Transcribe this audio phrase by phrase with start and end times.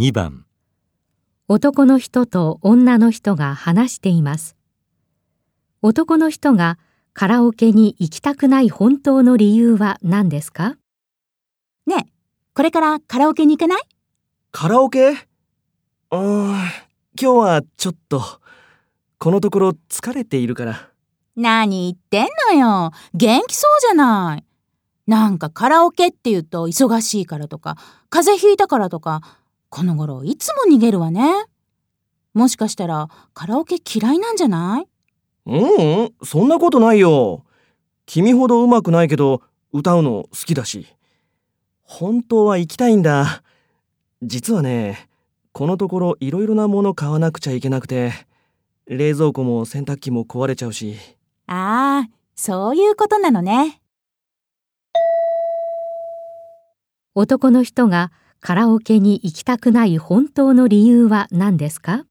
[0.00, 0.46] 2番
[1.46, 4.56] 男の人と女の人が話しています。
[5.82, 6.78] 男の人が
[7.12, 10.78] カラオケに行きたくない本当の理由は何ですか？
[11.86, 12.12] ねえ、
[12.54, 13.82] これからカラオケに行かない？
[14.52, 15.10] カラオケ？
[15.10, 16.62] うーん、今
[17.20, 18.22] 日はちょっと、
[19.18, 20.88] このところ疲れているから。
[21.36, 22.92] 何言ってんのよ。
[23.12, 24.44] 元気そうじゃない。
[25.06, 27.76] なんかカラオケって言うと忙しいからとか、
[28.08, 29.20] 風邪ひいたからとか、
[29.70, 31.46] この頃いつも逃げるわね。
[32.34, 34.88] もしかしたらカラオケ嫌いなんじゃない？
[35.46, 37.44] ううん、そんなことないよ。
[38.04, 39.42] 君ほど上手くないけど、
[39.72, 40.86] 歌うの好きだし。
[41.82, 43.42] 本当は行きたいんだ。
[44.22, 45.08] 実はね、
[45.52, 48.12] このところいろいろなもの買わなくちゃいけなくて、
[48.86, 50.96] 冷蔵庫も洗濯機も壊れちゃうし。
[51.46, 53.80] ああ、そういうことなのね。
[57.14, 62.04] 男の人がカラオケに行きたくない本当の理由は何ですか？